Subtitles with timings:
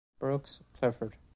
[0.17, 1.15] Brooks, Clifford.